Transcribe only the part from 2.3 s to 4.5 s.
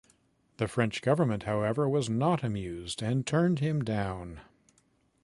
amused and turned him down.